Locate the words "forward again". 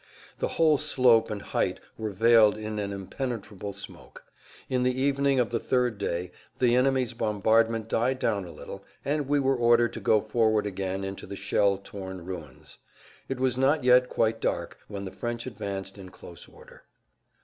10.19-11.03